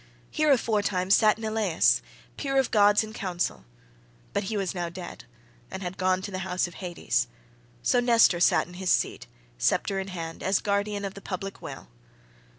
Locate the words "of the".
11.05-11.21